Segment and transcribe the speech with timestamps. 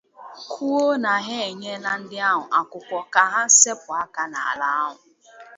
[0.51, 4.97] kwuo na ha enyela ndị ahụ akwụkwọ ka ha sepu aka n'ala ahụ